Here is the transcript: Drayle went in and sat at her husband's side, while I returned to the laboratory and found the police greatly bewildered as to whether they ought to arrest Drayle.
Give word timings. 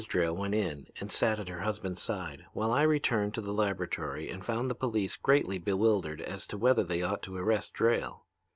Drayle 0.07 0.35
went 0.35 0.55
in 0.55 0.87
and 0.99 1.11
sat 1.11 1.39
at 1.39 1.47
her 1.47 1.59
husband's 1.59 2.01
side, 2.01 2.45
while 2.53 2.71
I 2.71 2.81
returned 2.81 3.35
to 3.35 3.41
the 3.41 3.53
laboratory 3.53 4.31
and 4.31 4.43
found 4.43 4.67
the 4.67 4.73
police 4.73 5.15
greatly 5.15 5.59
bewildered 5.59 6.21
as 6.21 6.47
to 6.47 6.57
whether 6.57 6.83
they 6.83 7.03
ought 7.03 7.21
to 7.21 7.37
arrest 7.37 7.75
Drayle. 7.75 8.23